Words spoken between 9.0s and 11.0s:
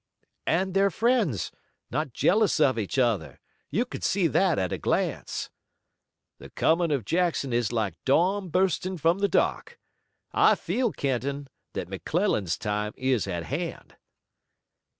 the dark. I feel,